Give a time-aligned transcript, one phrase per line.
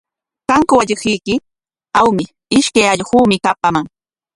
[0.49, 1.35] ¿Kanku allquyki?
[1.99, 2.25] Awmi,
[2.57, 3.85] ishkay allquumi kapaman.